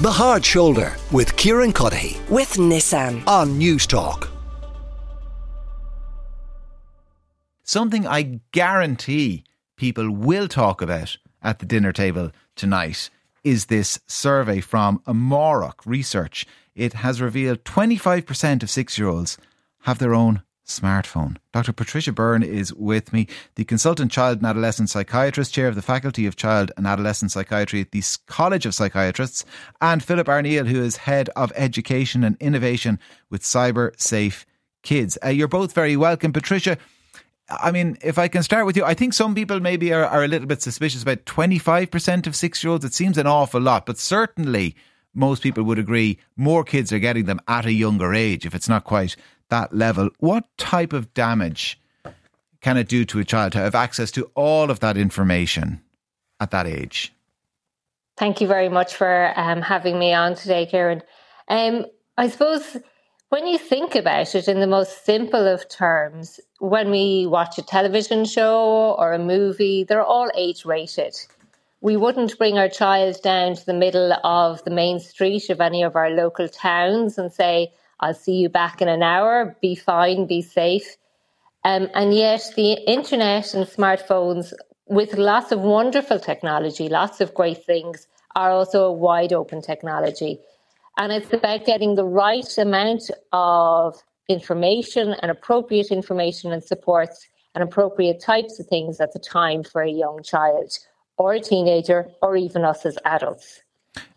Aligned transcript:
The 0.00 0.12
Hard 0.12 0.44
Shoulder 0.44 0.94
with 1.10 1.36
Kieran 1.36 1.72
Cuddihy 1.72 2.20
with 2.30 2.52
Nissan. 2.52 3.26
on 3.26 3.58
News 3.58 3.84
Talk. 3.84 4.30
Something 7.64 8.06
I 8.06 8.38
guarantee 8.52 9.42
people 9.76 10.08
will 10.12 10.46
talk 10.46 10.80
about 10.80 11.16
at 11.42 11.58
the 11.58 11.66
dinner 11.66 11.92
table 11.92 12.30
tonight 12.54 13.10
is 13.42 13.66
this 13.66 13.98
survey 14.06 14.60
from 14.60 15.00
Amárach 15.00 15.84
Research. 15.84 16.46
It 16.76 16.92
has 16.92 17.20
revealed 17.20 17.64
25% 17.64 18.62
of 18.62 18.70
six 18.70 18.98
year 18.98 19.08
olds 19.08 19.36
have 19.80 19.98
their 19.98 20.14
own 20.14 20.42
smartphone. 20.68 21.36
Dr. 21.52 21.72
Patricia 21.72 22.12
Byrne 22.12 22.42
is 22.42 22.72
with 22.74 23.12
me, 23.12 23.26
the 23.56 23.64
consultant 23.64 24.12
child 24.12 24.38
and 24.38 24.46
adolescent 24.46 24.90
psychiatrist, 24.90 25.52
chair 25.52 25.66
of 25.66 25.74
the 25.74 25.82
Faculty 25.82 26.26
of 26.26 26.36
Child 26.36 26.70
and 26.76 26.86
Adolescent 26.86 27.32
Psychiatry 27.32 27.80
at 27.80 27.90
the 27.90 28.02
College 28.26 28.66
of 28.66 28.74
Psychiatrists, 28.74 29.44
and 29.80 30.02
Philip 30.02 30.28
Arneill, 30.28 30.66
who 30.66 30.82
is 30.82 30.98
head 30.98 31.30
of 31.34 31.52
education 31.56 32.22
and 32.22 32.36
innovation 32.38 32.98
with 33.30 33.42
Cyber 33.42 33.98
Safe 34.00 34.46
Kids. 34.82 35.18
Uh, 35.24 35.30
you're 35.30 35.48
both 35.48 35.72
very 35.72 35.96
welcome. 35.96 36.32
Patricia, 36.32 36.78
I 37.48 37.70
mean, 37.70 37.96
if 38.02 38.18
I 38.18 38.28
can 38.28 38.42
start 38.42 38.66
with 38.66 38.76
you, 38.76 38.84
I 38.84 38.94
think 38.94 39.14
some 39.14 39.34
people 39.34 39.60
maybe 39.60 39.92
are, 39.92 40.04
are 40.04 40.22
a 40.22 40.28
little 40.28 40.46
bit 40.46 40.60
suspicious 40.60 41.02
about 41.02 41.24
25% 41.24 42.26
of 42.26 42.36
six 42.36 42.62
year 42.62 42.72
olds. 42.72 42.84
It 42.84 42.94
seems 42.94 43.16
an 43.16 43.26
awful 43.26 43.60
lot, 43.60 43.86
but 43.86 43.98
certainly 43.98 44.76
most 45.14 45.42
people 45.42 45.64
would 45.64 45.78
agree 45.78 46.18
more 46.36 46.62
kids 46.62 46.92
are 46.92 46.98
getting 46.98 47.24
them 47.24 47.40
at 47.48 47.66
a 47.66 47.72
younger 47.72 48.14
age, 48.14 48.44
if 48.44 48.54
it's 48.54 48.68
not 48.68 48.84
quite 48.84 49.16
that 49.50 49.74
level. 49.74 50.10
What 50.18 50.44
type 50.56 50.92
of 50.92 51.12
damage 51.14 51.80
can 52.60 52.76
it 52.76 52.88
do 52.88 53.04
to 53.06 53.18
a 53.18 53.24
child 53.24 53.52
to 53.52 53.58
have 53.58 53.74
access 53.74 54.10
to 54.12 54.30
all 54.34 54.70
of 54.70 54.80
that 54.80 54.96
information 54.96 55.80
at 56.40 56.50
that 56.50 56.66
age? 56.66 57.12
Thank 58.16 58.40
you 58.40 58.48
very 58.48 58.68
much 58.68 58.96
for 58.96 59.32
um, 59.36 59.62
having 59.62 59.98
me 59.98 60.12
on 60.12 60.34
today, 60.34 60.66
Karen. 60.66 61.02
Um, 61.48 61.86
I 62.16 62.28
suppose 62.28 62.76
when 63.28 63.46
you 63.46 63.58
think 63.58 63.94
about 63.94 64.34
it 64.34 64.48
in 64.48 64.58
the 64.58 64.66
most 64.66 65.04
simple 65.04 65.46
of 65.46 65.68
terms, 65.68 66.40
when 66.58 66.90
we 66.90 67.26
watch 67.26 67.58
a 67.58 67.62
television 67.62 68.24
show 68.24 68.96
or 68.98 69.12
a 69.12 69.18
movie, 69.18 69.84
they're 69.84 70.02
all 70.02 70.30
age 70.34 70.64
rated. 70.64 71.14
We 71.80 71.96
wouldn't 71.96 72.38
bring 72.38 72.58
our 72.58 72.68
child 72.68 73.22
down 73.22 73.54
to 73.54 73.64
the 73.64 73.74
middle 73.74 74.12
of 74.24 74.64
the 74.64 74.72
main 74.72 74.98
street 74.98 75.48
of 75.48 75.60
any 75.60 75.84
of 75.84 75.94
our 75.94 76.10
local 76.10 76.48
towns 76.48 77.18
and 77.18 77.32
say, 77.32 77.72
I'll 78.00 78.14
see 78.14 78.34
you 78.34 78.48
back 78.48 78.80
in 78.80 78.88
an 78.88 79.02
hour, 79.02 79.56
be 79.60 79.74
fine, 79.74 80.26
be 80.26 80.42
safe. 80.42 80.96
Um, 81.64 81.88
and 81.94 82.14
yet, 82.14 82.42
the 82.56 82.72
internet 82.88 83.54
and 83.54 83.66
smartphones, 83.66 84.52
with 84.86 85.18
lots 85.18 85.52
of 85.52 85.60
wonderful 85.60 86.20
technology, 86.20 86.88
lots 86.88 87.20
of 87.20 87.34
great 87.34 87.64
things, 87.64 88.06
are 88.36 88.50
also 88.50 88.84
a 88.84 88.92
wide 88.92 89.32
open 89.32 89.60
technology. 89.60 90.38
And 90.96 91.12
it's 91.12 91.32
about 91.32 91.64
getting 91.64 91.94
the 91.94 92.04
right 92.04 92.58
amount 92.58 93.10
of 93.32 94.02
information 94.28 95.14
and 95.20 95.30
appropriate 95.30 95.90
information 95.90 96.52
and 96.52 96.62
supports 96.62 97.26
and 97.54 97.64
appropriate 97.64 98.20
types 98.20 98.60
of 98.60 98.66
things 98.66 99.00
at 99.00 99.12
the 99.12 99.18
time 99.18 99.64
for 99.64 99.82
a 99.82 99.90
young 99.90 100.22
child 100.22 100.78
or 101.16 101.32
a 101.34 101.40
teenager 101.40 102.08
or 102.22 102.36
even 102.36 102.64
us 102.64 102.86
as 102.86 102.96
adults. 103.04 103.62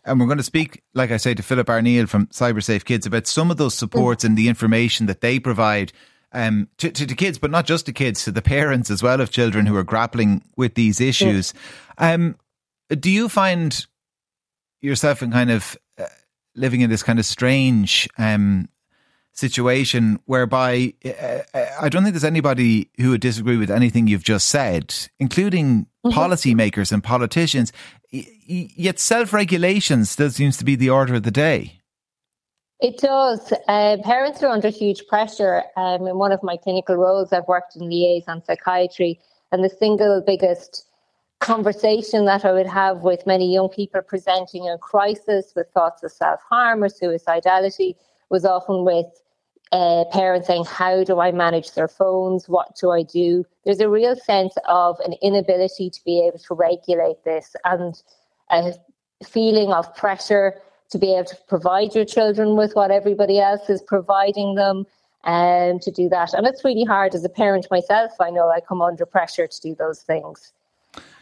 And 0.04 0.20
we're 0.20 0.26
going 0.26 0.38
to 0.38 0.44
speak, 0.44 0.84
like 0.94 1.12
I 1.12 1.18
say, 1.18 1.34
to 1.34 1.44
Philip 1.44 1.68
Arneill 1.68 2.10
from 2.10 2.28
CyberSafe 2.28 2.86
Kids 2.86 3.06
about 3.06 3.28
some 3.28 3.52
of 3.52 3.58
those 3.58 3.76
supports 3.76 4.24
mm. 4.24 4.30
and 4.30 4.38
the 4.38 4.48
information 4.48 5.06
that 5.06 5.22
they 5.22 5.40
provide 5.40 5.94
um, 6.34 6.70
to, 6.78 6.90
to, 6.90 7.06
to, 7.06 7.16
kids, 7.16 7.38
but 7.38 7.52
not 7.52 7.66
just 7.66 7.86
to 7.86 7.94
kids, 7.94 8.24
to 8.24 8.32
the 8.32 8.42
parents 8.42 8.90
as 8.90 9.04
well 9.04 9.20
of 9.20 9.32
children 9.32 9.66
who 9.66 9.76
are 9.76 9.84
grappling 9.84 10.44
with 10.56 10.76
these 10.76 11.02
issues. 11.02 11.54
Um, 11.98 12.38
do 12.88 13.12
you 13.12 13.30
find 13.30 13.86
yourself 14.82 15.22
in 15.22 15.32
kind 15.32 15.52
of 15.52 15.78
living 16.56 16.82
in 16.82 16.90
this 16.90 17.04
kind 17.04 17.20
of 17.20 17.26
strange 17.26 18.08
um, 18.18 18.68
situation 19.34 20.20
whereby 20.26 20.94
uh, 21.06 21.40
uh, 21.54 21.66
I 21.80 21.90
don't 21.90 22.04
think 22.04 22.14
there's 22.14 22.24
anybody 22.24 22.90
who 23.00 23.12
would 23.12 23.22
disagree 23.22 23.58
with 23.58 23.72
anything 23.72 24.08
you've 24.08 24.24
just 24.24 24.50
said, 24.50 24.94
including 25.20 25.88
mm-hmm. 26.06 26.18
policymakers 26.18 26.92
and 26.92 27.04
politicians. 27.04 27.72
Yet 28.12 29.00
self 29.00 29.34
regulation 29.34 30.06
still 30.06 30.30
seems 30.30 30.58
to 30.58 30.66
be 30.66 30.76
the 30.76 30.90
order 30.90 31.16
of 31.16 31.24
the 31.24 31.32
day. 31.32 31.80
It 32.80 32.98
does. 32.98 33.54
Uh, 33.68 33.98
parents 34.04 34.42
are 34.42 34.50
under 34.50 34.70
huge 34.70 35.06
pressure. 35.08 35.64
Um, 35.78 36.08
in 36.08 36.18
one 36.18 36.32
of 36.32 36.42
my 36.42 36.58
clinical 36.58 36.96
roles, 36.96 37.32
I've 37.32 37.48
worked 37.48 37.76
in 37.76 37.88
liaison 37.88 38.44
psychiatry, 38.44 39.20
and 39.52 39.64
the 39.64 39.70
single 39.70 40.22
biggest 40.26 40.86
conversation 41.40 42.26
that 42.26 42.46
I 42.46 42.52
would 42.52 42.68
have 42.68 43.02
with 43.02 43.26
many 43.26 43.52
young 43.52 43.70
people 43.70 44.02
presenting 44.02 44.66
in 44.66 44.78
crisis 44.80 45.54
with 45.56 45.68
thoughts 45.74 46.04
of 46.04 46.12
self 46.12 46.40
harm 46.48 46.84
or 46.84 46.90
suicidality 46.90 47.96
was 48.30 48.46
often 48.46 48.84
with 48.84 49.08
uh, 49.72 50.06
parents 50.12 50.48
saying, 50.48 50.66
How 50.66 51.04
do 51.04 51.20
I 51.20 51.32
manage 51.32 51.74
their 51.74 51.88
phones? 51.88 52.50
What 52.50 52.76
do 52.76 52.92
I 52.92 53.04
do? 53.04 53.46
There's 53.66 53.80
a 53.80 53.90
real 53.90 54.16
sense 54.16 54.54
of 54.68 55.00
an 55.02 55.14
inability 55.22 55.90
to 55.90 56.04
be 56.04 56.26
able 56.28 56.40
to 56.40 56.54
regulate 56.54 57.24
this 57.24 57.56
and 57.66 58.02
a 58.50 58.74
feeling 59.26 59.72
of 59.72 59.94
pressure 59.96 60.56
to 60.90 60.98
be 60.98 61.14
able 61.14 61.26
to 61.26 61.38
provide 61.48 61.96
your 61.96 62.06
children 62.06 62.58
with 62.58 62.76
what 62.76 62.92
everybody 62.92 63.40
else 63.40 63.70
is 63.70 63.82
providing 63.82 64.56
them 64.56 64.86
and 65.24 65.76
um, 65.76 65.80
to 65.80 65.92
do 65.92 66.10
that. 66.10 66.34
And 66.34 66.46
it's 66.48 66.66
really 66.66 66.84
hard 66.84 67.16
as 67.16 67.24
a 67.24 67.30
parent 67.30 67.68
myself. 67.72 68.12
I 68.20 68.30
know 68.30 68.50
I 68.50 68.60
come 68.60 68.82
under 68.82 69.06
pressure 69.06 69.48
to 69.48 69.62
do 69.62 69.76
those 69.76 70.02
things. 70.02 70.52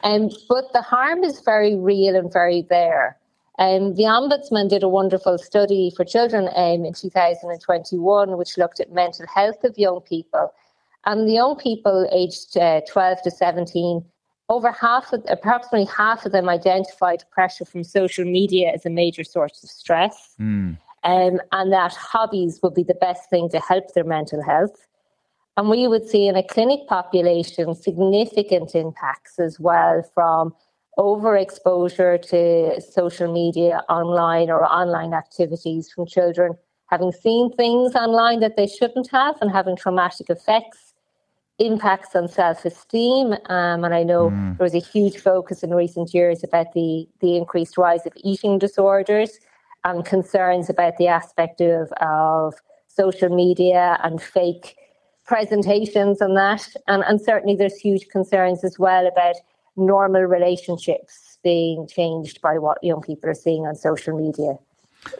Um, 0.04 0.30
but 0.48 0.72
the 0.74 0.82
harm 0.82 1.24
is 1.24 1.42
very 1.42 1.76
real 1.76 2.16
and 2.16 2.32
very 2.32 2.66
there. 2.70 3.18
Um, 3.60 3.96
the 3.96 4.04
Ombudsman 4.04 4.70
did 4.70 4.84
a 4.84 4.88
wonderful 4.88 5.38
study 5.38 5.92
for 5.96 6.06
children 6.06 6.48
um, 6.56 6.86
in 6.86 6.94
2021, 6.94 8.38
which 8.38 8.58
looked 8.58 8.80
at 8.80 8.94
mental 8.94 9.28
health 9.28 9.66
of 9.66 9.78
young 9.78 10.00
people. 10.00 10.54
And 11.06 11.28
the 11.28 11.34
young 11.34 11.58
people 11.58 12.08
aged 12.14 12.58
uh, 12.58 12.82
12 12.90 13.22
to 13.24 13.32
17, 13.32 14.04
over 14.48 14.72
half 14.72 15.12
of, 15.12 15.26
approximately 15.28 15.86
half 15.86 16.26
of 16.26 16.32
them 16.32 16.48
identified 16.48 17.26
pressure 17.32 17.66
from 17.66 17.84
social 17.84 18.24
media 18.24 18.72
as 18.74 18.86
a 18.86 18.90
major 18.90 19.26
source 19.26 19.62
of 19.62 19.70
stress. 19.70 20.36
Mm. 20.40 20.78
Um, 21.04 21.42
and 21.52 21.74
that 21.74 21.94
hobbies 21.94 22.62
would 22.64 22.74
be 22.74 22.84
the 22.84 22.94
best 22.96 23.30
thing 23.30 23.50
to 23.50 23.60
help 23.60 23.94
their 23.94 24.06
mental 24.06 24.42
health. 24.42 24.88
And 25.58 25.70
we 25.70 25.86
would 25.86 26.08
see 26.08 26.28
in 26.28 26.38
a 26.38 26.44
clinic 26.44 26.88
population 26.88 27.76
significant 27.76 28.74
impacts 28.74 29.38
as 29.38 29.60
well 29.60 30.02
from 30.14 30.54
overexposure 30.98 32.22
to 32.30 32.82
social 32.82 33.32
media 33.32 33.84
online 33.90 34.50
or 34.50 34.66
online 34.66 35.14
activities 35.14 35.90
from 35.92 36.06
children 36.06 36.58
having 36.90 37.12
seen 37.12 37.52
things 37.54 37.96
online 37.96 38.40
that 38.40 38.58
they 38.58 38.68
shouldn't 38.68 39.10
have 39.12 39.36
and 39.42 39.52
having 39.52 39.76
traumatic 39.76 40.30
effects, 40.30 40.94
impacts 41.60 42.16
on 42.16 42.28
self 42.28 42.66
esteem. 42.66 43.34
Um, 43.46 43.84
and 43.84 43.94
I 43.94 44.04
know 44.04 44.32
mm. 44.32 44.58
there 44.58 44.66
was 44.66 44.76
a 44.76 44.80
huge 44.80 45.18
focus 45.18 45.64
in 45.64 45.74
recent 45.74 46.14
years 46.14 46.44
about 46.44 46.74
the, 46.74 47.08
the 47.22 47.38
increased 47.38 47.78
rise 47.78 48.06
of 48.06 48.14
eating 48.18 48.58
disorders 48.58 49.40
and 49.84 50.04
concerns 50.04 50.70
about 50.70 50.98
the 50.98 51.08
aspect 51.08 51.62
of, 51.62 51.92
of 52.02 52.56
social 52.88 53.30
media 53.30 53.98
and 54.04 54.22
fake 54.22 54.76
presentations 55.26 56.22
and 56.22 56.36
that. 56.36 56.68
And, 56.88 57.04
and 57.04 57.22
certainly 57.22 57.56
there's 57.56 57.78
huge 57.78 58.08
concerns 58.10 58.64
as 58.64 58.80
well 58.80 59.06
about 59.08 59.36
normal 59.76 60.24
relationships 60.24 61.38
being 61.44 61.88
changed 61.88 62.42
by 62.42 62.58
what 62.58 62.84
young 62.84 63.02
people 63.02 63.30
are 63.30 63.36
seeing 63.36 63.66
on 63.66 63.76
social 63.76 64.18
media. 64.18 64.58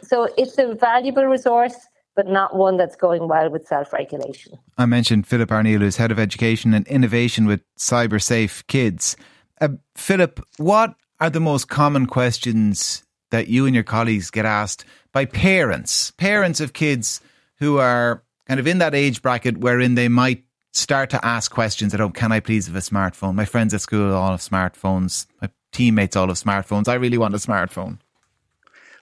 So 0.02 0.28
it's 0.36 0.58
a 0.58 0.74
valuable 0.74 1.24
resource, 1.24 1.74
but 2.14 2.26
not 2.26 2.54
one 2.56 2.76
that's 2.76 2.96
going 2.96 3.28
well 3.28 3.50
with 3.50 3.66
self 3.66 3.92
regulation. 3.92 4.58
I 4.76 4.86
mentioned 4.86 5.26
Philip 5.26 5.48
Arneill, 5.50 5.80
who's 5.80 5.96
head 5.96 6.10
of 6.10 6.18
education 6.18 6.74
and 6.74 6.86
innovation 6.86 7.46
with 7.46 7.62
Cyber 7.78 8.22
Safe 8.22 8.66
Kids. 8.66 9.16
Uh, 9.60 9.68
Philip, 9.96 10.40
what 10.58 10.94
are 11.18 11.30
the 11.30 11.40
most 11.40 11.68
common 11.68 12.06
questions 12.06 13.04
that 13.30 13.48
you 13.48 13.66
and 13.66 13.74
your 13.74 13.84
colleagues 13.84 14.30
get 14.30 14.44
asked 14.44 14.84
by 15.12 15.24
parents, 15.24 16.10
parents 16.12 16.60
of 16.60 16.72
kids 16.72 17.20
who 17.58 17.78
are 17.78 18.22
kind 18.46 18.60
of 18.60 18.66
in 18.66 18.78
that 18.78 18.94
age 18.94 19.22
bracket 19.22 19.58
wherein 19.58 19.94
they 19.94 20.08
might 20.08 20.44
start 20.72 21.10
to 21.10 21.24
ask 21.24 21.50
questions 21.50 21.94
at 21.94 22.00
home. 22.00 22.12
Can 22.12 22.32
I 22.32 22.40
please 22.40 22.66
have 22.66 22.76
a 22.76 22.80
smartphone? 22.80 23.34
My 23.34 23.44
friends 23.44 23.74
at 23.74 23.80
school 23.80 24.12
all 24.12 24.30
have 24.30 24.40
smartphones. 24.40 25.26
My 25.40 25.50
teammates 25.72 26.16
all 26.16 26.28
have 26.28 26.36
smartphones. 26.36 26.88
I 26.88 26.94
really 26.94 27.18
want 27.18 27.34
a 27.34 27.38
smartphone. 27.38 27.98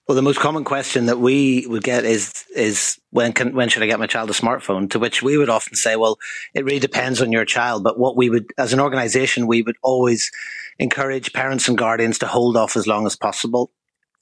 Well, 0.07 0.15
the 0.15 0.23
most 0.23 0.39
common 0.39 0.63
question 0.63 1.05
that 1.05 1.19
we 1.19 1.67
would 1.67 1.83
get 1.83 2.03
is 2.03 2.43
is 2.55 2.99
when 3.11 3.31
can 3.31 3.53
when 3.53 3.69
should 3.69 3.83
I 3.83 3.85
get 3.85 3.99
my 3.99 4.07
child 4.07 4.31
a 4.31 4.33
smartphone? 4.33 4.89
To 4.89 4.97
which 4.97 5.21
we 5.21 5.37
would 5.37 5.49
often 5.49 5.75
say, 5.75 5.95
well, 5.97 6.17
it 6.55 6.65
really 6.65 6.79
depends 6.79 7.21
on 7.21 7.31
your 7.31 7.45
child. 7.45 7.83
But 7.83 7.99
what 7.99 8.17
we 8.17 8.27
would, 8.27 8.51
as 8.57 8.73
an 8.73 8.79
organisation, 8.79 9.45
we 9.45 9.61
would 9.61 9.77
always 9.83 10.31
encourage 10.79 11.31
parents 11.31 11.67
and 11.67 11.77
guardians 11.77 12.17
to 12.19 12.25
hold 12.25 12.57
off 12.57 12.75
as 12.75 12.87
long 12.87 13.05
as 13.05 13.15
possible. 13.15 13.71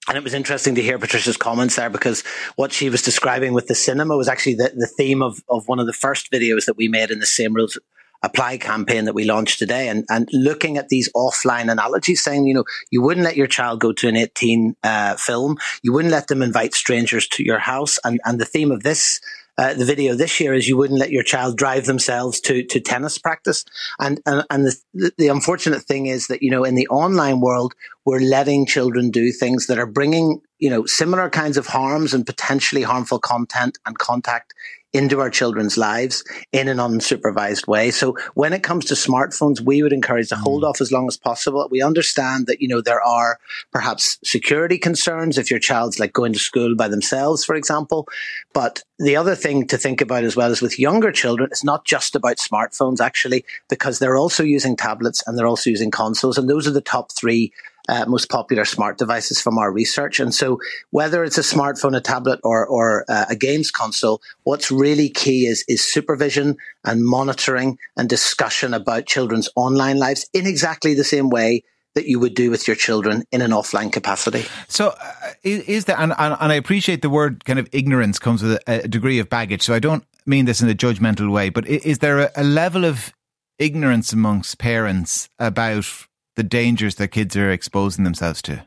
And 0.07 0.17
it 0.17 0.23
was 0.23 0.33
interesting 0.33 0.75
to 0.75 0.81
hear 0.81 0.97
Patricia's 0.97 1.35
comments 1.35 1.75
there 1.75 1.89
because 1.89 2.23
what 2.55 2.71
she 2.71 2.89
was 2.89 3.01
describing 3.01 3.53
with 3.53 3.67
the 3.67 3.75
cinema 3.75 4.15
was 4.15 4.29
actually 4.29 4.55
the, 4.55 4.71
the 4.75 4.87
theme 4.87 5.21
of, 5.21 5.43
of 5.49 5.67
one 5.67 5.79
of 5.79 5.85
the 5.85 5.93
first 5.93 6.31
videos 6.31 6.65
that 6.65 6.77
we 6.77 6.87
made 6.87 7.11
in 7.11 7.19
the 7.19 7.25
same 7.25 7.53
rules 7.53 7.77
apply 8.23 8.57
campaign 8.57 9.05
that 9.05 9.13
we 9.13 9.25
launched 9.25 9.59
today 9.59 9.89
and, 9.89 10.05
and 10.09 10.27
looking 10.31 10.77
at 10.77 10.89
these 10.89 11.11
offline 11.13 11.71
analogies 11.71 12.23
saying, 12.23 12.47
you 12.47 12.53
know, 12.53 12.63
you 12.89 13.01
wouldn't 13.01 13.25
let 13.25 13.37
your 13.37 13.47
child 13.47 13.79
go 13.79 13.91
to 13.93 14.07
an 14.07 14.15
18 14.15 14.75
uh, 14.83 15.15
film. 15.15 15.57
You 15.83 15.93
wouldn't 15.93 16.11
let 16.11 16.27
them 16.27 16.41
invite 16.41 16.73
strangers 16.73 17.27
to 17.29 17.43
your 17.43 17.59
house. 17.59 17.99
And, 18.03 18.19
and 18.25 18.39
the 18.39 18.45
theme 18.45 18.71
of 18.71 18.83
this 18.83 19.19
uh, 19.57 19.73
the 19.73 19.85
video 19.85 20.13
this 20.13 20.39
year 20.39 20.53
is 20.53 20.67
you 20.67 20.77
wouldn't 20.77 20.99
let 20.99 21.11
your 21.11 21.23
child 21.23 21.57
drive 21.57 21.85
themselves 21.85 22.39
to, 22.41 22.63
to 22.63 22.79
tennis 22.79 23.17
practice. 23.17 23.65
And, 23.99 24.21
and, 24.25 24.45
and 24.49 24.65
the, 24.65 25.11
the 25.17 25.27
unfortunate 25.29 25.81
thing 25.81 26.05
is 26.05 26.27
that, 26.27 26.43
you 26.43 26.51
know, 26.51 26.63
in 26.63 26.75
the 26.75 26.87
online 26.87 27.39
world, 27.39 27.73
we're 28.05 28.19
letting 28.19 28.65
children 28.65 29.09
do 29.09 29.31
things 29.31 29.67
that 29.67 29.79
are 29.79 29.87
bringing, 29.87 30.41
you 30.59 30.69
know, 30.69 30.85
similar 30.85 31.29
kinds 31.29 31.57
of 31.57 31.67
harms 31.67 32.13
and 32.13 32.25
potentially 32.25 32.83
harmful 32.83 33.19
content 33.19 33.79
and 33.85 33.97
contact 33.97 34.53
into 34.93 35.19
our 35.19 35.29
children's 35.29 35.77
lives 35.77 36.23
in 36.51 36.67
an 36.67 36.77
unsupervised 36.77 37.67
way. 37.67 37.91
So 37.91 38.17
when 38.35 38.53
it 38.53 38.63
comes 38.63 38.85
to 38.85 38.93
smartphones, 38.93 39.59
we 39.59 39.83
would 39.83 39.93
encourage 39.93 40.29
to 40.29 40.35
hold 40.35 40.63
mm. 40.63 40.69
off 40.69 40.81
as 40.81 40.91
long 40.91 41.07
as 41.07 41.17
possible. 41.17 41.67
We 41.69 41.81
understand 41.81 42.47
that, 42.47 42.61
you 42.61 42.67
know, 42.67 42.81
there 42.81 43.01
are 43.01 43.37
perhaps 43.71 44.17
security 44.23 44.77
concerns 44.77 45.37
if 45.37 45.51
your 45.51 45.59
child's 45.59 45.99
like 45.99 46.13
going 46.13 46.33
to 46.33 46.39
school 46.39 46.75
by 46.75 46.87
themselves, 46.87 47.43
for 47.43 47.55
example. 47.55 48.07
But 48.53 48.83
the 48.97 49.17
other 49.17 49.35
thing 49.35 49.67
to 49.67 49.77
think 49.77 50.01
about 50.01 50.23
as 50.23 50.35
well 50.35 50.51
is 50.51 50.61
with 50.61 50.79
younger 50.79 51.11
children, 51.11 51.49
it's 51.51 51.63
not 51.63 51.85
just 51.85 52.15
about 52.15 52.37
smartphones 52.37 53.01
actually, 53.01 53.45
because 53.69 53.99
they're 53.99 54.17
also 54.17 54.43
using 54.43 54.77
tablets 54.77 55.21
and 55.27 55.37
they're 55.37 55.47
also 55.47 55.69
using 55.69 55.91
consoles. 55.91 56.37
And 56.37 56.49
those 56.49 56.67
are 56.67 56.71
the 56.71 56.81
top 56.81 57.11
three 57.11 57.51
uh, 57.87 58.05
most 58.07 58.29
popular 58.29 58.65
smart 58.65 58.97
devices 58.97 59.41
from 59.41 59.57
our 59.57 59.71
research. 59.71 60.19
And 60.19 60.33
so, 60.33 60.59
whether 60.91 61.23
it's 61.23 61.37
a 61.37 61.41
smartphone, 61.41 61.95
a 61.95 62.01
tablet, 62.01 62.39
or, 62.43 62.65
or 62.65 63.05
uh, 63.09 63.25
a 63.29 63.35
games 63.35 63.71
console, 63.71 64.21
what's 64.43 64.71
really 64.71 65.09
key 65.09 65.45
is, 65.45 65.63
is 65.67 65.85
supervision 65.85 66.57
and 66.83 67.05
monitoring 67.05 67.77
and 67.95 68.09
discussion 68.09 68.73
about 68.73 69.05
children's 69.05 69.49
online 69.55 69.97
lives 69.97 70.29
in 70.33 70.45
exactly 70.45 70.93
the 70.93 71.03
same 71.03 71.29
way 71.29 71.63
that 71.95 72.05
you 72.05 72.19
would 72.19 72.35
do 72.35 72.51
with 72.51 72.67
your 72.67 72.75
children 72.75 73.23
in 73.31 73.41
an 73.41 73.49
offline 73.49 73.91
capacity. 73.91 74.45
So, 74.67 74.89
uh, 74.89 75.31
is 75.43 75.85
there, 75.85 75.97
and, 75.99 76.13
and, 76.17 76.37
and, 76.39 76.51
I 76.51 76.55
appreciate 76.55 77.01
the 77.01 77.09
word 77.09 77.43
kind 77.45 77.57
of 77.57 77.67
ignorance 77.71 78.19
comes 78.19 78.43
with 78.43 78.59
a, 78.67 78.83
a, 78.83 78.87
degree 78.87 79.17
of 79.17 79.29
baggage. 79.29 79.63
So, 79.63 79.73
I 79.73 79.79
don't 79.79 80.03
mean 80.25 80.45
this 80.45 80.61
in 80.61 80.69
a 80.69 80.75
judgmental 80.75 81.31
way, 81.31 81.49
but 81.49 81.67
is 81.67 81.99
there 81.99 82.19
a, 82.19 82.31
a 82.35 82.43
level 82.43 82.85
of 82.85 83.13
ignorance 83.57 84.13
amongst 84.13 84.59
parents 84.59 85.29
about 85.39 86.07
the 86.37 86.43
dangers 86.43 86.95
that 86.95 87.09
kids 87.09 87.35
are 87.35 87.51
exposing 87.51 88.05
themselves 88.05 88.41
to? 88.43 88.63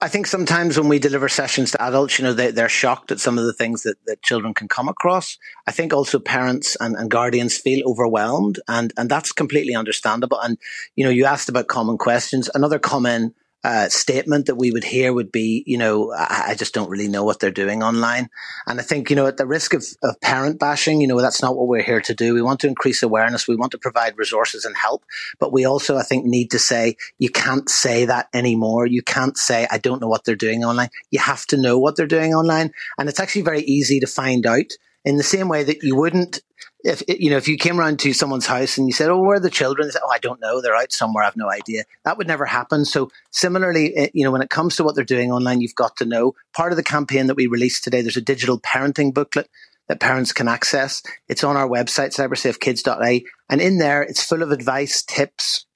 I 0.00 0.06
think 0.06 0.28
sometimes 0.28 0.78
when 0.78 0.88
we 0.88 1.00
deliver 1.00 1.28
sessions 1.28 1.72
to 1.72 1.82
adults, 1.82 2.18
you 2.18 2.24
know, 2.24 2.32
they, 2.32 2.52
they're 2.52 2.68
shocked 2.68 3.10
at 3.10 3.18
some 3.18 3.36
of 3.36 3.44
the 3.44 3.52
things 3.52 3.82
that, 3.82 3.96
that 4.06 4.22
children 4.22 4.54
can 4.54 4.68
come 4.68 4.88
across. 4.88 5.36
I 5.66 5.72
think 5.72 5.92
also 5.92 6.20
parents 6.20 6.76
and, 6.78 6.94
and 6.94 7.10
guardians 7.10 7.58
feel 7.58 7.88
overwhelmed 7.88 8.60
and, 8.68 8.92
and 8.96 9.10
that's 9.10 9.32
completely 9.32 9.74
understandable. 9.74 10.38
And, 10.38 10.56
you 10.94 11.04
know, 11.04 11.10
you 11.10 11.24
asked 11.24 11.48
about 11.48 11.66
common 11.66 11.98
questions. 11.98 12.48
Another 12.54 12.78
common 12.78 13.34
uh, 13.64 13.88
statement 13.88 14.46
that 14.46 14.54
we 14.54 14.70
would 14.70 14.84
hear 14.84 15.12
would 15.12 15.32
be, 15.32 15.64
you 15.66 15.76
know, 15.76 16.12
I, 16.12 16.50
I, 16.50 16.54
just 16.54 16.72
don't 16.74 16.88
really 16.88 17.08
know 17.08 17.24
what 17.24 17.40
they're 17.40 17.50
doing 17.50 17.82
online. 17.82 18.30
And 18.68 18.78
I 18.78 18.84
think, 18.84 19.10
you 19.10 19.16
know, 19.16 19.26
at 19.26 19.36
the 19.36 19.46
risk 19.46 19.74
of, 19.74 19.84
of 20.04 20.20
parent 20.20 20.60
bashing, 20.60 21.00
you 21.00 21.08
know, 21.08 21.20
that's 21.20 21.42
not 21.42 21.56
what 21.56 21.66
we're 21.66 21.82
here 21.82 22.00
to 22.02 22.14
do. 22.14 22.34
We 22.34 22.42
want 22.42 22.60
to 22.60 22.68
increase 22.68 23.02
awareness. 23.02 23.48
We 23.48 23.56
want 23.56 23.72
to 23.72 23.78
provide 23.78 24.16
resources 24.16 24.64
and 24.64 24.76
help. 24.76 25.04
But 25.40 25.52
we 25.52 25.64
also, 25.64 25.96
I 25.96 26.04
think, 26.04 26.24
need 26.24 26.52
to 26.52 26.58
say, 26.58 26.96
you 27.18 27.30
can't 27.30 27.68
say 27.68 28.04
that 28.04 28.28
anymore. 28.32 28.86
You 28.86 29.02
can't 29.02 29.36
say, 29.36 29.66
I 29.70 29.78
don't 29.78 30.00
know 30.00 30.08
what 30.08 30.24
they're 30.24 30.36
doing 30.36 30.64
online. 30.64 30.90
You 31.10 31.18
have 31.18 31.44
to 31.46 31.56
know 31.56 31.80
what 31.80 31.96
they're 31.96 32.06
doing 32.06 32.34
online. 32.34 32.72
And 32.96 33.08
it's 33.08 33.20
actually 33.20 33.42
very 33.42 33.62
easy 33.62 33.98
to 34.00 34.06
find 34.06 34.46
out 34.46 34.70
in 35.04 35.16
the 35.16 35.24
same 35.24 35.48
way 35.48 35.64
that 35.64 35.82
you 35.82 35.96
wouldn't 35.96 36.40
if 36.84 37.02
you 37.08 37.30
know 37.30 37.36
if 37.36 37.48
you 37.48 37.56
came 37.56 37.78
around 37.78 37.98
to 38.00 38.12
someone's 38.12 38.46
house 38.46 38.78
and 38.78 38.86
you 38.86 38.92
said, 38.92 39.10
"Oh, 39.10 39.20
where 39.20 39.36
are 39.36 39.40
the 39.40 39.50
children?" 39.50 39.88
They 39.88 39.92
said, 39.92 40.02
"Oh, 40.04 40.12
I 40.12 40.18
don't 40.18 40.40
know. 40.40 40.60
They're 40.60 40.76
out 40.76 40.92
somewhere. 40.92 41.24
I've 41.24 41.36
no 41.36 41.50
idea." 41.50 41.84
That 42.04 42.18
would 42.18 42.26
never 42.26 42.44
happen. 42.44 42.84
So 42.84 43.10
similarly, 43.30 43.96
eh, 43.96 44.08
you 44.14 44.24
know, 44.24 44.30
when 44.30 44.42
it 44.42 44.50
comes 44.50 44.76
to 44.76 44.84
what 44.84 44.94
they're 44.94 45.04
doing 45.04 45.32
online, 45.32 45.60
you've 45.60 45.74
got 45.74 45.96
to 45.96 46.04
know. 46.04 46.34
Part 46.54 46.72
of 46.72 46.76
the 46.76 46.82
campaign 46.82 47.26
that 47.26 47.36
we 47.36 47.46
released 47.46 47.84
today, 47.84 48.02
there's 48.02 48.16
a 48.16 48.22
digital 48.22 48.60
parenting 48.60 49.12
booklet 49.12 49.48
that 49.88 50.00
parents 50.00 50.32
can 50.32 50.48
access. 50.48 51.02
It's 51.28 51.44
on 51.44 51.56
our 51.56 51.68
website, 51.68 52.14
cybersafekids.ie, 52.14 53.26
and 53.48 53.60
in 53.60 53.78
there, 53.78 54.02
it's 54.02 54.22
full 54.22 54.42
of 54.42 54.50
advice, 54.50 55.02
tips, 55.02 55.66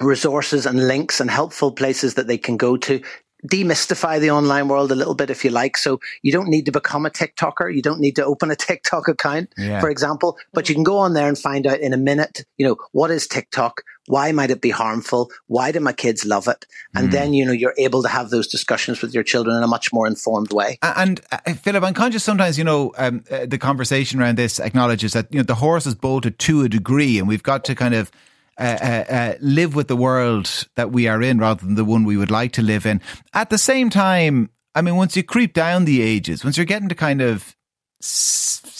resources 0.00 0.66
and 0.66 0.88
links 0.88 1.20
and 1.20 1.30
helpful 1.30 1.72
places 1.72 2.14
that 2.14 2.26
they 2.26 2.38
can 2.38 2.56
go 2.56 2.76
to 2.76 3.02
demystify 3.46 4.20
the 4.20 4.30
online 4.30 4.68
world 4.68 4.92
a 4.92 4.94
little 4.94 5.14
bit 5.14 5.30
if 5.30 5.44
you 5.44 5.50
like. 5.50 5.76
So 5.76 6.00
you 6.22 6.32
don't 6.32 6.48
need 6.48 6.66
to 6.66 6.72
become 6.72 7.06
a 7.06 7.10
TikToker. 7.10 7.74
You 7.74 7.82
don't 7.82 8.00
need 8.00 8.16
to 8.16 8.24
open 8.24 8.50
a 8.50 8.56
TikTok 8.62 9.08
account, 9.08 9.52
yeah. 9.56 9.80
for 9.80 9.90
example, 9.90 10.38
but 10.52 10.68
you 10.68 10.74
can 10.74 10.84
go 10.84 10.98
on 10.98 11.14
there 11.14 11.28
and 11.28 11.38
find 11.38 11.66
out 11.66 11.80
in 11.80 11.92
a 11.92 11.96
minute, 11.96 12.44
you 12.56 12.66
know, 12.66 12.76
what 12.92 13.10
is 13.10 13.26
TikTok? 13.26 13.82
Why 14.06 14.32
might 14.32 14.50
it 14.50 14.60
be 14.60 14.70
harmful? 14.70 15.30
Why 15.46 15.70
do 15.70 15.78
my 15.78 15.92
kids 15.92 16.24
love 16.24 16.48
it? 16.48 16.66
And 16.94 17.08
mm. 17.08 17.12
then, 17.12 17.34
you 17.34 17.46
know, 17.46 17.52
you're 17.52 17.74
able 17.78 18.02
to 18.02 18.08
have 18.08 18.30
those 18.30 18.48
discussions 18.48 19.00
with 19.00 19.14
your 19.14 19.22
children 19.22 19.56
in 19.56 19.62
a 19.62 19.68
much 19.68 19.92
more 19.92 20.08
informed 20.08 20.52
way. 20.52 20.78
And 20.82 21.20
uh, 21.30 21.38
Philip, 21.54 21.84
I'm 21.84 21.94
conscious 21.94 22.24
sometimes, 22.24 22.58
you 22.58 22.64
know, 22.64 22.92
um, 22.98 23.22
uh, 23.30 23.46
the 23.46 23.58
conversation 23.58 24.20
around 24.20 24.38
this 24.38 24.58
acknowledges 24.58 25.12
that, 25.12 25.28
you 25.30 25.38
know, 25.38 25.44
the 25.44 25.54
horse 25.54 25.86
is 25.86 25.94
bolted 25.94 26.40
to 26.40 26.62
a 26.62 26.68
degree 26.68 27.18
and 27.18 27.28
we've 27.28 27.44
got 27.44 27.64
to 27.66 27.76
kind 27.76 27.94
of 27.94 28.10
uh, 28.58 28.78
uh, 28.82 29.12
uh, 29.12 29.34
live 29.40 29.74
with 29.74 29.88
the 29.88 29.96
world 29.96 30.66
that 30.76 30.92
we 30.92 31.08
are 31.08 31.22
in 31.22 31.38
rather 31.38 31.64
than 31.64 31.74
the 31.74 31.84
one 31.84 32.04
we 32.04 32.16
would 32.16 32.30
like 32.30 32.52
to 32.52 32.62
live 32.62 32.84
in. 32.84 33.00
At 33.32 33.50
the 33.50 33.58
same 33.58 33.88
time, 33.88 34.50
I 34.74 34.82
mean, 34.82 34.96
once 34.96 35.16
you 35.16 35.22
creep 35.22 35.54
down 35.54 35.84
the 35.84 36.02
ages, 36.02 36.44
once 36.44 36.56
you're 36.56 36.66
getting 36.66 36.88
to 36.88 36.94
kind 36.94 37.22
of, 37.22 37.56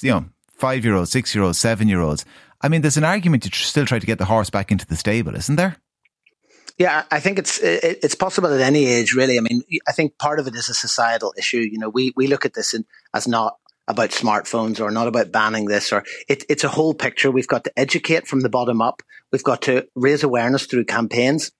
you 0.02 0.10
know, 0.10 0.26
five 0.58 0.84
year 0.84 0.94
olds, 0.94 1.10
six 1.10 1.34
year 1.34 1.42
olds, 1.42 1.58
seven 1.58 1.88
year 1.88 2.00
olds, 2.00 2.24
I 2.60 2.69
mean, 2.69 2.82
there's 2.82 2.96
an 2.96 3.04
argument 3.04 3.42
to 3.44 3.50
tr- 3.50 3.64
still 3.64 3.86
try 3.86 3.98
to 3.98 4.06
get 4.06 4.19
the 4.19 4.24
horse 4.26 4.50
back 4.50 4.70
into 4.70 4.86
the 4.86 4.96
stable, 4.96 5.34
isn't 5.34 5.56
there? 5.56 5.76
Yeah, 6.78 7.04
I 7.10 7.20
think 7.20 7.38
it's 7.38 7.60
it's 7.62 8.14
possible 8.14 8.52
at 8.52 8.60
any 8.60 8.86
age, 8.86 9.14
really. 9.14 9.36
I 9.36 9.40
mean, 9.40 9.62
I 9.86 9.92
think 9.92 10.19
part 10.19 10.38
of 10.38 10.46
it 10.46 10.54
is 10.54 10.69
a 10.69 10.74
societal 10.74 11.34
issue. 11.36 11.58
You 11.58 11.78
know, 11.78 11.88
we 11.88 12.12
we 12.16 12.26
look 12.26 12.46
at 12.46 12.54
this 12.54 12.72
in, 12.72 12.84
as 13.14 13.28
not 13.28 13.58
about 13.88 14.11
smartphones 14.11 14.81
or 14.81 14.90
not 14.90 15.08
about 15.08 15.32
banning 15.32 15.67
this 15.67 15.93
or 15.93 16.05
it, 16.29 16.44
it's 16.49 16.64
a 16.64 16.69
whole 16.69 16.94
picture. 16.94 17.31
We've 17.31 17.49
got 17.49 17.64
to 17.64 17.79
educate 17.79 18.26
from 18.26 18.40
the 18.40 18.49
bottom 18.49 18.81
up. 18.81 19.02
We've 19.32 19.43
got 19.43 19.62
to 19.62 19.87
raise 19.94 20.23
awareness 20.23 20.67
through 20.67 20.84
campaigns. 20.84 21.50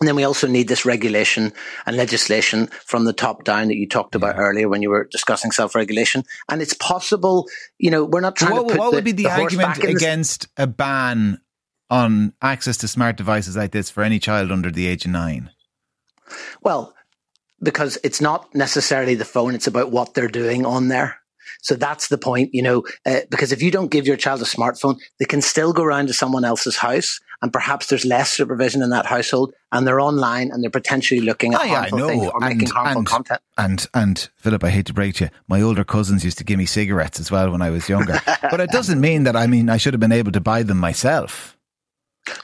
And 0.00 0.06
then 0.06 0.16
we 0.16 0.24
also 0.24 0.46
need 0.46 0.68
this 0.68 0.84
regulation 0.84 1.52
and 1.86 1.96
legislation 1.96 2.66
from 2.84 3.04
the 3.04 3.14
top 3.14 3.44
down 3.44 3.68
that 3.68 3.76
you 3.76 3.88
talked 3.88 4.14
about 4.14 4.36
yeah. 4.36 4.42
earlier 4.42 4.68
when 4.68 4.82
you 4.82 4.90
were 4.90 5.08
discussing 5.10 5.52
self-regulation. 5.52 6.24
And 6.50 6.60
it's 6.60 6.74
possible, 6.74 7.48
you 7.78 7.90
know, 7.90 8.04
we're 8.04 8.20
not 8.20 8.36
trying 8.36 8.52
what, 8.52 8.68
to 8.68 8.74
put 8.74 8.78
What 8.78 8.90
the, 8.90 8.96
would 8.96 9.04
be 9.04 9.12
the, 9.12 9.24
the 9.24 9.30
argument 9.30 9.82
against 9.84 10.48
a 10.58 10.66
ban 10.66 11.40
on 11.88 12.34
access 12.42 12.76
to 12.78 12.88
smart 12.88 13.16
devices 13.16 13.56
like 13.56 13.72
this 13.72 13.88
for 13.88 14.02
any 14.02 14.18
child 14.18 14.52
under 14.52 14.70
the 14.70 14.86
age 14.86 15.06
of 15.06 15.12
nine? 15.12 15.50
Well, 16.62 16.94
because 17.62 17.96
it's 18.04 18.20
not 18.20 18.54
necessarily 18.54 19.14
the 19.14 19.24
phone, 19.24 19.54
it's 19.54 19.66
about 19.66 19.90
what 19.90 20.12
they're 20.12 20.28
doing 20.28 20.66
on 20.66 20.88
there. 20.88 21.20
So 21.62 21.74
that's 21.74 22.08
the 22.08 22.18
point, 22.18 22.50
you 22.52 22.62
know, 22.62 22.84
uh, 23.04 23.20
because 23.30 23.52
if 23.52 23.62
you 23.62 23.70
don't 23.70 23.90
give 23.90 24.06
your 24.06 24.16
child 24.16 24.40
a 24.42 24.44
smartphone, 24.44 24.98
they 25.18 25.24
can 25.24 25.42
still 25.42 25.72
go 25.72 25.82
around 25.82 26.06
to 26.08 26.12
someone 26.12 26.44
else's 26.44 26.76
house 26.76 27.20
and 27.42 27.52
perhaps 27.52 27.86
there's 27.86 28.04
less 28.04 28.32
supervision 28.32 28.82
in 28.82 28.90
that 28.90 29.06
household 29.06 29.52
and 29.72 29.86
they're 29.86 30.00
online 30.00 30.50
and 30.50 30.62
they're 30.62 30.70
potentially 30.70 31.20
looking 31.20 31.54
at 31.54 31.60
harmful 31.60 32.08
things 32.08 32.26
or 32.26 32.32
and, 32.42 32.56
making 32.56 32.74
harmful 32.74 32.98
and, 32.98 33.06
content. 33.06 33.40
And, 33.58 33.86
and 33.94 34.28
Philip, 34.36 34.64
I 34.64 34.70
hate 34.70 34.86
to 34.86 34.94
break 34.94 35.16
to 35.16 35.24
you, 35.24 35.30
my 35.48 35.60
older 35.60 35.84
cousins 35.84 36.24
used 36.24 36.38
to 36.38 36.44
give 36.44 36.58
me 36.58 36.66
cigarettes 36.66 37.20
as 37.20 37.30
well 37.30 37.50
when 37.50 37.62
I 37.62 37.70
was 37.70 37.88
younger. 37.88 38.20
but 38.42 38.60
it 38.60 38.70
doesn't 38.70 39.00
mean 39.00 39.24
that, 39.24 39.36
I 39.36 39.46
mean, 39.46 39.68
I 39.68 39.76
should 39.76 39.94
have 39.94 40.00
been 40.00 40.12
able 40.12 40.32
to 40.32 40.40
buy 40.40 40.62
them 40.62 40.78
myself. 40.78 41.55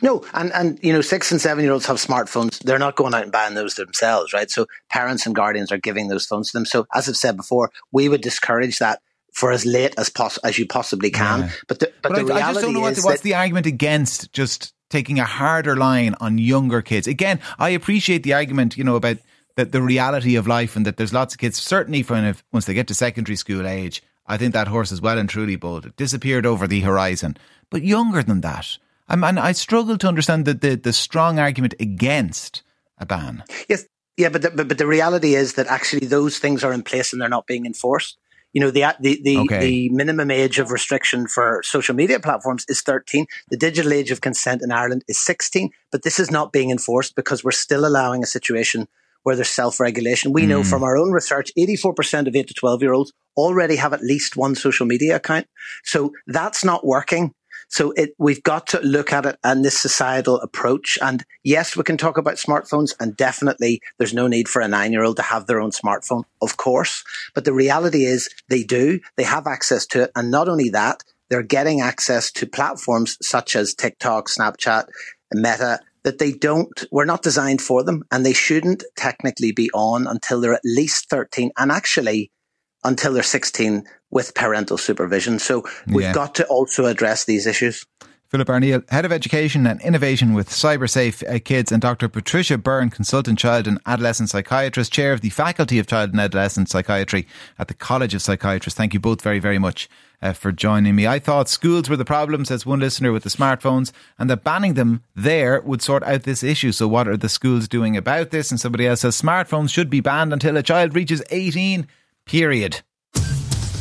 No, 0.01 0.25
and 0.35 0.53
and 0.53 0.79
you 0.83 0.93
know, 0.93 1.01
six 1.01 1.31
and 1.33 1.41
seven 1.41 1.65
year 1.65 1.73
olds 1.73 1.87
have 1.87 1.97
smartphones. 1.97 2.59
They're 2.61 2.79
not 2.79 2.97
going 2.97 3.15
out 3.15 3.23
and 3.23 3.33
buying 3.33 3.55
those 3.55 3.75
themselves, 3.75 4.33
right? 4.33 4.51
So 4.51 4.67
parents 4.91 5.27
and 5.27 5.35
guardians 5.35 5.73
are 5.73 5.79
giving 5.79 6.09
those 6.09 6.27
phones 6.27 6.51
to 6.51 6.59
them. 6.59 6.67
So 6.67 6.87
as 6.95 7.09
I've 7.09 7.17
said 7.17 7.37
before, 7.37 7.71
we 7.91 8.09
would 8.09 8.21
discourage 8.21 8.79
that 8.79 9.01
for 9.33 9.51
as 9.51 9.65
late 9.65 9.95
as 9.99 10.09
pos- 10.09 10.39
as 10.39 10.59
you 10.59 10.67
possibly 10.67 11.11
can. 11.11 11.41
Yeah. 11.41 11.51
But 11.69 11.79
the, 11.81 11.93
but, 12.03 12.13
but 12.13 12.27
the 12.27 12.33
I, 12.33 12.37
reality 12.37 12.43
I 12.43 12.53
just 12.53 12.65
don't 12.65 12.75
know 12.75 12.81
what, 12.81 12.99
what's 12.99 13.23
the 13.23 13.35
argument 13.35 13.67
against 13.67 14.33
just 14.33 14.75
taking 14.91 15.19
a 15.19 15.25
harder 15.25 15.75
line 15.75 16.15
on 16.21 16.37
younger 16.39 16.83
kids. 16.83 17.07
Again, 17.07 17.41
I 17.59 17.71
appreciate 17.71 18.25
the 18.25 18.35
argument, 18.35 18.77
you 18.77 18.85
know, 18.85 18.97
about 18.97 19.17
that 19.57 19.73
the 19.73 19.83
reality 19.83 20.37
of 20.37 20.47
life 20.47 20.77
and 20.77 20.87
that 20.87 20.97
there's 20.97 21.13
lots 21.13 21.35
of 21.35 21.41
kids 21.41 21.61
certainly 21.61 22.03
from 22.03 22.25
if, 22.25 22.45
once 22.53 22.67
they 22.67 22.75
get 22.75 22.89
to 22.89 22.95
secondary 22.95 23.37
school 23.37 23.67
age. 23.67 24.03
I 24.27 24.37
think 24.37 24.53
that 24.53 24.69
horse 24.69 24.93
is 24.93 25.01
well 25.01 25.19
and 25.19 25.29
truly 25.29 25.57
bolted, 25.57 25.97
disappeared 25.97 26.47
over 26.47 26.67
the 26.67 26.81
horizon. 26.81 27.37
But 27.71 27.83
younger 27.83 28.23
than 28.23 28.43
that, 28.43 28.79
And 29.09 29.39
I 29.39 29.53
struggle 29.53 29.99
to 29.99 30.09
understand 30.09 30.45
the, 30.45 30.55
the, 30.55 30.77
the 30.77 30.93
strong 30.93 31.39
argument 31.39 31.75
against 31.81 32.63
a 32.99 33.07
ban. 33.07 33.45
Yes, 33.69 33.85
yeah, 34.17 34.29
but 34.29 34.43
the, 34.43 34.51
but, 34.51 34.69
but 34.69 34.79
the 34.79 34.87
reality 34.87 35.35
is 35.35 35.55
that 35.55 35.67
actually 35.67 36.07
those 36.07 36.39
things 36.39 36.65
are 36.65 36.73
in 36.73 36.83
place 36.83 37.13
and 37.13 37.21
they're 37.21 37.29
not 37.29 37.47
being 37.47 37.67
enforced. 37.67 38.19
You 38.53 38.61
know, 38.61 38.71
the 38.71 38.85
the 39.01 39.21
the, 39.23 39.39
okay. 39.39 39.61
the 39.61 39.89
minimum 39.89 40.31
age 40.31 40.59
of 40.59 40.71
restriction 40.71 41.27
for 41.27 41.63
social 41.65 41.95
media 41.95 42.21
platforms 42.21 42.67
is 42.69 42.83
13. 42.83 43.27
The 43.51 43.57
digital 43.57 43.93
age 43.93 44.11
of 44.11 44.21
consent 44.21 44.61
in 44.63 44.71
Ireland 44.71 45.05
is 45.09 45.19
16. 45.19 45.71
But 45.91 46.03
this 46.03 46.21
is 46.21 46.31
not 46.31 46.53
being 46.53 46.71
enforced 46.71 47.17
because 47.17 47.43
we're 47.43 47.53
still 47.53 47.87
allowing 47.87 48.23
a 48.23 48.27
situation 48.27 48.89
where 49.23 49.37
there's 49.37 49.49
self-regulation. 49.49 50.33
We 50.33 50.43
mm. 50.43 50.49
know 50.49 50.63
hmm. 50.63 50.69
from 50.69 50.83
our 50.83 50.97
own 50.97 51.13
research, 51.13 51.53
84% 51.57 52.27
of 52.27 52.35
8 52.35 52.49
to 52.49 52.55
12 52.55 52.83
year 52.83 52.93
olds 52.93 53.13
already 53.37 53.77
have 53.77 53.93
at 53.93 54.03
least 54.03 54.37
one 54.37 54.55
social 54.55 54.85
media 54.85 55.17
account. 55.17 55.47
So 55.85 56.13
that's 56.27 56.65
not 56.65 56.85
working. 56.85 57.33
So 57.73 57.93
it, 57.93 58.15
we've 58.19 58.43
got 58.43 58.67
to 58.69 58.81
look 58.81 59.15
at 59.15 59.25
it 59.25 59.39
and 59.43 59.65
this 59.65 59.79
societal 59.79 60.39
approach. 60.41 60.99
And 61.01 61.25
yes, 61.43 61.75
we 61.75 61.83
can 61.83 61.97
talk 61.97 62.19
about 62.19 62.35
smartphones 62.35 62.95
and 63.01 63.17
definitely 63.17 63.81
there's 63.97 64.13
no 64.13 64.27
need 64.27 64.47
for 64.47 64.61
a 64.61 64.69
nine 64.69 64.93
year 64.93 65.03
old 65.03 65.17
to 65.17 65.23
have 65.23 65.47
their 65.47 65.59
own 65.59 65.71
smartphone, 65.71 66.25
of 66.43 66.59
course. 66.59 67.03
But 67.35 67.47
the 67.47 67.55
reality 67.55 68.05
is 68.05 68.29
they 68.51 68.63
do, 68.63 69.01
they 69.17 69.23
have 69.23 69.47
access 69.47 69.87
to 69.87 70.03
it. 70.03 70.13
And 70.15 70.31
not 70.31 70.51
only 70.51 70.69
that, 70.69 71.03
they're 71.31 71.43
getting 71.43 71.81
access 71.81 72.31
to 72.33 72.47
platforms 72.47 73.17
such 73.23 73.57
as 73.57 73.75
TikTok, 73.75 74.29
Snapchat, 74.29 74.85
Meta 75.33 75.81
that 76.05 76.19
they 76.19 76.33
don't, 76.33 76.85
we're 76.93 77.07
not 77.07 77.23
designed 77.23 77.63
for 77.63 77.83
them 77.83 78.03
and 78.11 78.27
they 78.27 78.35
shouldn't 78.35 78.85
technically 78.97 79.51
be 79.51 79.71
on 79.73 80.07
until 80.07 80.43
they're 80.43 80.53
at 80.53 80.61
least 80.63 81.09
13 81.09 81.53
and 81.57 81.73
actually 81.73 82.31
until 82.85 83.15
they're 83.15 83.23
16 83.23 83.85
with 84.13 84.35
parental 84.35 84.79
supervision. 84.79 85.41
So 85.41 85.65
we've 85.89 86.05
yeah. 86.05 86.13
got 86.13 86.37
to 86.37 86.47
also 86.47 86.87
address 86.87 87.25
these 87.25 87.47
issues. 87.47 87.85
Philip 88.33 88.49
Arneill, 88.49 88.91
Head 88.91 89.05
of 89.05 89.13
Education 89.13 89.67
and 89.67 89.79
Innovation 89.83 90.33
with 90.33 90.49
CyberSafe 90.49 91.23
uh, 91.29 91.39
Kids, 91.45 91.71
and 91.71 91.83
Dr. 91.83 92.09
Patricia 92.09 92.57
Byrne, 92.57 92.89
Consultant 92.89 93.39
Child 93.39 93.67
and 93.67 93.79
Adolescent 93.85 94.31
Psychiatrist, 94.31 94.91
Chair 94.91 95.13
of 95.13 95.21
the 95.21 95.29
Faculty 95.29 95.79
of 95.79 95.87
Child 95.87 96.13
and 96.13 96.21
Adolescent 96.21 96.71
Psychiatry 96.71 97.27
at 97.59 97.69
the 97.69 97.75
College 97.75 98.15
of 98.15 98.23
Psychiatrists. 98.23 98.75
Thank 98.75 98.95
you 98.95 99.01
both 99.01 99.21
very, 99.21 99.39
very 99.39 99.59
much 99.59 99.87
uh, 100.23 100.33
for 100.33 100.51
joining 100.51 100.95
me. 100.95 101.07
I 101.07 101.19
thought 101.19 101.51
schools 101.51 101.91
were 101.91 101.97
the 101.99 102.07
problem, 102.07 102.47
says 102.47 102.65
one 102.65 102.81
listener 102.81 103.13
with 103.13 103.25
the 103.25 103.29
smartphones, 103.29 103.93
and 104.19 104.31
that 104.31 104.45
banning 104.45 104.75
them 104.75 105.03
there 105.15 105.61
would 105.61 105.83
sort 105.83 106.03
out 106.05 106.23
this 106.23 106.43
issue. 106.43 106.73
So, 106.73 106.89
what 106.89 107.09
are 107.09 107.19
the 107.19 107.29
schools 107.29 107.69
doing 107.69 107.99
about 107.99 108.31
this? 108.31 108.51
And 108.51 108.59
somebody 108.59 108.87
else 108.87 109.01
says 109.01 109.21
smartphones 109.21 109.69
should 109.69 109.91
be 109.91 110.01
banned 110.01 110.33
until 110.33 110.57
a 110.57 110.63
child 110.63 110.95
reaches 110.95 111.23
18, 111.31 111.87
period. 112.25 112.81